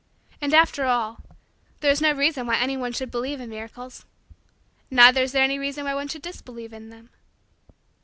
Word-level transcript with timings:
And, 0.41 0.51
after 0.55 0.85
all, 0.85 1.21
there 1.81 1.91
is 1.91 2.01
no 2.01 2.11
reason 2.11 2.47
why 2.47 2.57
anyone 2.57 2.91
should 2.91 3.11
believe 3.11 3.39
in 3.39 3.51
miracles; 3.51 4.03
neither 4.89 5.21
is 5.21 5.31
there 5.31 5.43
any 5.43 5.59
reason 5.59 5.85
why 5.85 5.93
one 5.93 6.07
should 6.07 6.23
disbelieve 6.23 6.73
in 6.73 6.89
them. 6.89 7.11